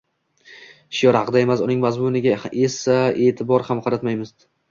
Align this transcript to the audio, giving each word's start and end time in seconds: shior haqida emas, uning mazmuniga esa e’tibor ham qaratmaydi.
shior 0.99 1.17
haqida 1.17 1.43
emas, 1.47 1.61
uning 1.65 1.83
mazmuniga 1.83 2.39
esa 2.69 2.97
e’tibor 3.27 3.69
ham 3.71 3.85
qaratmaydi. 3.89 4.35